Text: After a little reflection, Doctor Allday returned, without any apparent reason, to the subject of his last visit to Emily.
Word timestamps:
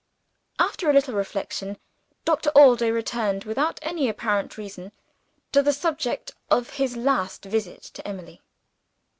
After 0.57 0.89
a 0.89 0.93
little 0.93 1.13
reflection, 1.13 1.77
Doctor 2.25 2.49
Allday 2.55 2.89
returned, 2.89 3.43
without 3.43 3.77
any 3.83 4.09
apparent 4.09 4.57
reason, 4.57 4.91
to 5.51 5.61
the 5.61 5.73
subject 5.73 6.31
of 6.49 6.71
his 6.71 6.97
last 6.97 7.45
visit 7.45 7.83
to 7.83 8.07
Emily. 8.07 8.41